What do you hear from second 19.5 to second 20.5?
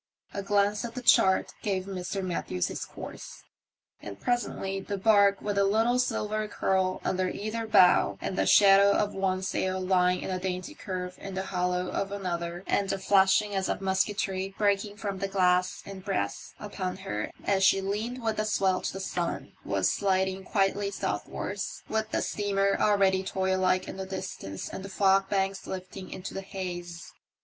was sliding